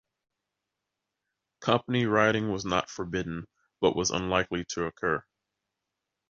[1.59, 3.45] Company riding was not forbidden
[3.79, 5.23] but was unlikely to occur.